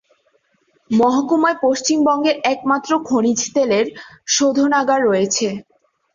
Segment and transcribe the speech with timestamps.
[0.91, 3.85] মহকুমায় পশ্চিমবঙ্গের একমাত্র খনিজ তেলের
[4.27, 5.47] শোধনাগার রয়েছে।